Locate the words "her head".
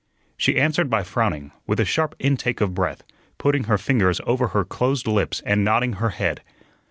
5.93-6.41